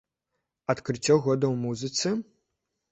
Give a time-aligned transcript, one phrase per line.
[0.75, 2.19] Адкрыццё года ў музыцы?